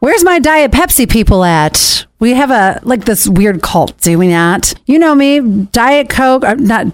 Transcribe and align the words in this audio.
Where's 0.00 0.24
my 0.24 0.38
Diet 0.38 0.70
Pepsi 0.70 1.06
people 1.06 1.44
at? 1.44 2.06
We 2.20 2.32
have 2.32 2.50
a 2.50 2.80
like 2.84 3.04
this 3.04 3.28
weird 3.28 3.60
cult, 3.60 4.00
do 4.00 4.18
we 4.18 4.28
not? 4.28 4.72
You 4.86 4.98
know 4.98 5.14
me, 5.14 5.40
Diet 5.40 6.08
Coke, 6.08 6.42
uh, 6.42 6.54
not 6.54 6.86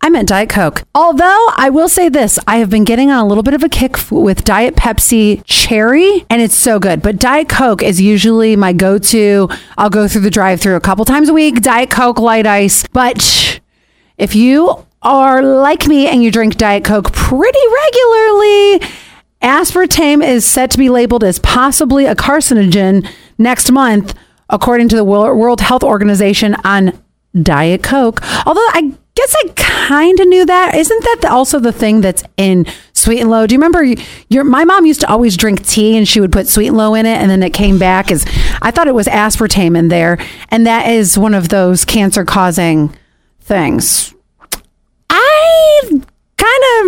I 0.00 0.10
meant 0.10 0.28
Diet 0.28 0.48
Coke. 0.48 0.84
Although 0.94 1.48
I 1.56 1.70
will 1.70 1.88
say 1.88 2.08
this, 2.08 2.38
I 2.46 2.58
have 2.58 2.70
been 2.70 2.84
getting 2.84 3.10
on 3.10 3.18
a 3.18 3.26
little 3.26 3.42
bit 3.42 3.54
of 3.54 3.64
a 3.64 3.68
kick 3.68 3.96
with 4.12 4.44
Diet 4.44 4.76
Pepsi 4.76 5.42
Cherry, 5.44 6.24
and 6.30 6.40
it's 6.40 6.54
so 6.54 6.78
good. 6.78 7.02
But 7.02 7.16
Diet 7.16 7.48
Coke 7.48 7.82
is 7.82 8.00
usually 8.00 8.54
my 8.54 8.72
go 8.72 8.98
to. 8.98 9.48
I'll 9.76 9.90
go 9.90 10.06
through 10.06 10.20
the 10.20 10.30
drive 10.30 10.60
through 10.60 10.76
a 10.76 10.80
couple 10.80 11.04
times 11.04 11.28
a 11.28 11.34
week, 11.34 11.62
Diet 11.62 11.90
Coke, 11.90 12.20
light 12.20 12.46
ice. 12.46 12.86
But 12.92 13.60
if 14.18 14.36
you 14.36 14.86
are 15.02 15.42
like 15.42 15.88
me 15.88 16.06
and 16.06 16.22
you 16.22 16.30
drink 16.30 16.54
Diet 16.54 16.84
Coke 16.84 17.12
pretty 17.12 17.58
regularly, 17.82 18.88
aspartame 19.42 20.26
is 20.26 20.46
set 20.46 20.70
to 20.72 20.78
be 20.78 20.88
labeled 20.88 21.24
as 21.24 21.38
possibly 21.38 22.06
a 22.06 22.14
carcinogen 22.14 23.08
next 23.38 23.70
month, 23.70 24.14
according 24.48 24.88
to 24.90 24.96
the 24.96 25.04
World 25.04 25.60
Health 25.60 25.82
Organization 25.82 26.56
on 26.64 27.00
Diet 27.40 27.82
Coke. 27.82 28.20
Although 28.46 28.66
I 28.68 28.94
guess 29.16 29.34
I 29.44 29.48
kind 29.56 30.20
of 30.20 30.28
knew 30.28 30.46
that. 30.46 30.74
Isn't 30.74 31.04
that 31.04 31.30
also 31.30 31.58
the 31.58 31.72
thing 31.72 32.02
that's 32.02 32.22
in 32.36 32.66
Sweet 32.92 33.20
and 33.20 33.30
Low? 33.30 33.46
Do 33.46 33.54
you 33.54 33.58
remember 33.58 33.84
your 34.28 34.44
my 34.44 34.64
mom 34.64 34.86
used 34.86 35.00
to 35.00 35.08
always 35.08 35.36
drink 35.36 35.66
tea 35.66 35.96
and 35.96 36.06
she 36.06 36.20
would 36.20 36.32
put 36.32 36.46
Sweet 36.46 36.68
and 36.68 36.76
Low 36.76 36.94
in 36.94 37.06
it 37.06 37.16
and 37.16 37.30
then 37.30 37.42
it 37.42 37.54
came 37.54 37.78
back 37.78 38.12
as 38.12 38.24
I 38.62 38.70
thought 38.70 38.88
it 38.88 38.94
was 38.94 39.06
aspartame 39.06 39.76
in 39.76 39.88
there 39.88 40.18
and 40.50 40.66
that 40.66 40.88
is 40.88 41.18
one 41.18 41.34
of 41.34 41.48
those 41.48 41.84
cancer 41.84 42.24
causing 42.24 42.94
things. 43.40 44.14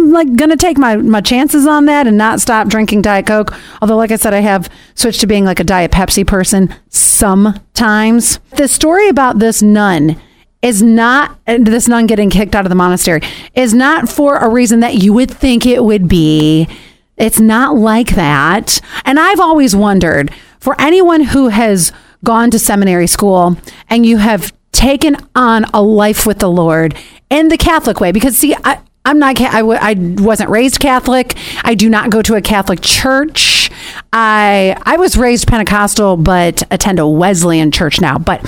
I 0.08 0.10
kind 0.10 0.28
of 0.28 0.30
like 0.30 0.38
gonna 0.38 0.56
take 0.56 0.78
my 0.78 0.96
my 0.96 1.20
chances 1.20 1.66
on 1.66 1.84
that 1.86 2.06
and 2.06 2.16
not 2.16 2.40
stop 2.40 2.68
drinking 2.68 3.02
diet 3.02 3.26
coke. 3.26 3.52
Although 3.82 3.96
like 3.96 4.10
i 4.10 4.16
said 4.16 4.32
i 4.32 4.40
have 4.40 4.70
switched 4.94 5.20
to 5.20 5.26
being 5.26 5.44
like 5.44 5.60
a 5.60 5.64
diet 5.64 5.90
pepsi 5.90 6.26
person 6.26 6.74
sometimes. 6.88 8.38
The 8.56 8.68
story 8.68 9.08
about 9.08 9.38
this 9.38 9.62
nun 9.62 10.20
is 10.62 10.82
not 10.82 11.38
this 11.46 11.88
nun 11.88 12.06
getting 12.06 12.30
kicked 12.30 12.54
out 12.54 12.64
of 12.64 12.70
the 12.70 12.74
monastery 12.74 13.20
is 13.54 13.74
not 13.74 14.08
for 14.08 14.36
a 14.36 14.48
reason 14.48 14.80
that 14.80 14.94
you 14.94 15.12
would 15.12 15.30
think 15.30 15.66
it 15.66 15.84
would 15.84 16.08
be. 16.08 16.68
It's 17.16 17.40
not 17.40 17.76
like 17.76 18.14
that. 18.14 18.80
And 19.04 19.20
i've 19.20 19.40
always 19.40 19.76
wondered 19.76 20.32
for 20.58 20.74
anyone 20.80 21.20
who 21.22 21.48
has 21.48 21.92
gone 22.24 22.50
to 22.50 22.58
seminary 22.58 23.06
school 23.06 23.56
and 23.88 24.06
you 24.06 24.16
have 24.16 24.52
taken 24.72 25.16
on 25.34 25.64
a 25.74 25.82
life 25.82 26.26
with 26.26 26.38
the 26.38 26.50
lord 26.50 26.94
in 27.30 27.48
the 27.48 27.56
catholic 27.56 28.00
way 28.00 28.12
because 28.12 28.36
see 28.36 28.54
I, 28.64 28.80
I'm 29.08 29.18
not. 29.18 29.40
I, 29.40 29.60
w- 29.60 29.78
I 29.80 29.94
wasn't 30.22 30.50
raised 30.50 30.80
Catholic. 30.80 31.34
I 31.64 31.74
do 31.74 31.88
not 31.88 32.10
go 32.10 32.20
to 32.22 32.34
a 32.34 32.42
Catholic 32.42 32.80
church. 32.82 33.70
I 34.12 34.76
I 34.82 34.98
was 34.98 35.16
raised 35.16 35.48
Pentecostal, 35.48 36.18
but 36.18 36.62
attend 36.70 36.98
a 36.98 37.06
Wesleyan 37.08 37.70
church 37.70 38.00
now. 38.02 38.18
But 38.18 38.44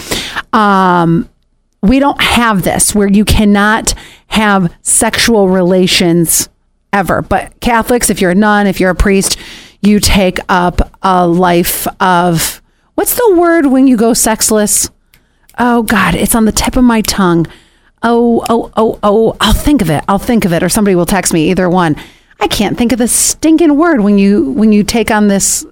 um, 0.53 1.29
we 1.83 1.99
don't 1.99 2.21
have 2.21 2.63
this 2.63 2.95
where 2.95 3.09
you 3.09 3.25
cannot 3.25 3.95
have 4.29 4.75
sexual 4.83 5.49
relations 5.49 6.51
ever. 6.93 7.23
But 7.23 7.59
Catholics, 7.61 8.11
if 8.11 8.21
you're 8.21 8.33
a 8.33 8.35
nun, 8.35 8.67
if 8.67 8.81
you're 8.81 8.91
a 8.91 8.95
priest, 8.95 9.39
you 9.81 9.99
take 9.99 10.39
up 10.51 10.93
a 11.03 11.27
life 11.27 11.87
of 12.03 12.61
what's 12.97 13.15
the 13.15 13.35
word 13.37 13.67
when 13.67 13.87
you 13.87 13.97
go 13.97 14.13
sexless? 14.13 14.91
Oh 15.59 15.83
God, 15.83 16.15
it's 16.15 16.35
on 16.35 16.45
the 16.45 16.53
tip 16.53 16.77
of 16.77 16.85
my 16.85 17.01
tongue. 17.01 17.47
Oh, 18.03 18.45
oh, 18.49 18.73
oh, 18.77 18.99
oh, 19.03 19.37
I'll 19.41 19.53
think 19.53 19.83
of 19.83 19.91
it. 19.91 20.03
I'll 20.09 20.19
think 20.19 20.45
of 20.45 20.53
it, 20.53 20.63
or 20.63 20.69
somebody 20.69 20.95
will 20.95 21.07
text 21.07 21.33
me, 21.33 21.51
either 21.51 21.69
one. 21.69 21.97
I 22.41 22.47
can't 22.47 22.79
think 22.79 22.93
of 22.93 22.99
the 22.99 23.09
stinking 23.09 23.77
word 23.77 24.01
when 24.01 24.19
you 24.19 24.53
when 24.53 24.73
you 24.73 24.83
take 24.83 25.11
on 25.11 25.29
this 25.29 25.67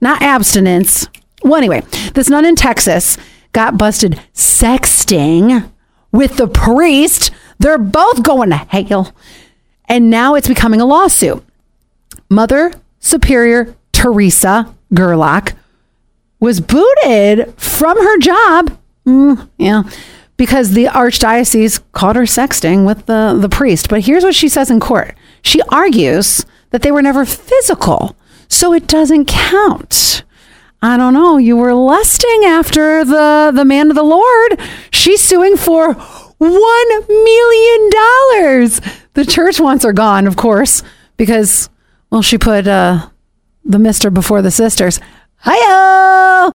not 0.00 0.22
abstinence. 0.22 1.06
Well, 1.42 1.56
anyway, 1.56 1.82
this 2.14 2.28
nun 2.28 2.44
in 2.44 2.56
Texas 2.56 3.16
got 3.52 3.78
busted 3.78 4.20
sexting 4.34 5.70
with 6.12 6.36
the 6.36 6.48
priest. 6.48 7.30
They're 7.58 7.78
both 7.78 8.22
going 8.22 8.50
to 8.50 8.56
hell. 8.56 9.14
And 9.88 10.10
now 10.10 10.34
it's 10.34 10.48
becoming 10.48 10.80
a 10.80 10.84
lawsuit. 10.84 11.42
Mother 12.28 12.72
Superior 12.98 13.74
Teresa 13.92 14.74
Gerlach 14.92 15.54
was 16.40 16.60
booted 16.60 17.54
from 17.58 17.96
her 17.96 18.18
job. 18.18 18.78
Mm, 19.06 19.48
yeah. 19.56 19.84
Because 20.36 20.72
the 20.72 20.84
archdiocese 20.84 21.80
caught 21.92 22.16
her 22.16 22.22
sexting 22.22 22.86
with 22.86 23.06
the, 23.06 23.36
the 23.40 23.48
priest. 23.48 23.88
But 23.88 24.04
here's 24.04 24.22
what 24.22 24.34
she 24.34 24.48
says 24.48 24.70
in 24.70 24.80
court 24.80 25.14
she 25.42 25.62
argues 25.70 26.44
that 26.70 26.82
they 26.82 26.90
were 26.90 27.02
never 27.02 27.24
physical, 27.24 28.16
so 28.48 28.72
it 28.72 28.86
doesn't 28.86 29.26
count. 29.26 30.24
I 30.82 30.96
don't 30.96 31.14
know. 31.14 31.38
You 31.38 31.56
were 31.56 31.74
lusting 31.74 32.44
after 32.44 33.04
the, 33.04 33.50
the 33.54 33.64
man 33.64 33.88
of 33.90 33.96
the 33.96 34.02
Lord. 34.02 34.60
She's 34.90 35.22
suing 35.22 35.56
for 35.56 35.94
$1 35.94 37.08
million. 37.08 37.90
The 39.14 39.24
church 39.26 39.58
wants 39.58 39.84
her 39.84 39.92
gone, 39.92 40.26
of 40.26 40.36
course, 40.36 40.82
because, 41.16 41.70
well, 42.10 42.22
she 42.22 42.36
put 42.36 42.66
uh, 42.68 43.08
the 43.64 43.78
mister 43.78 44.10
before 44.10 44.42
the 44.42 44.50
sisters. 44.50 45.00
Hiyo! 45.44 46.36